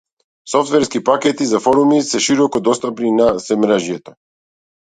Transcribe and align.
Софтверски 0.53 1.01
пакети 1.09 1.47
за 1.49 1.59
форуми 1.65 2.01
се 2.07 2.23
широко 2.29 2.63
достапни 2.71 3.15
на 3.21 3.29
семрежјето. 3.47 4.19